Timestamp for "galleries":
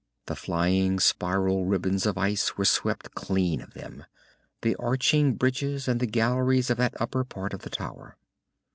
6.07-6.71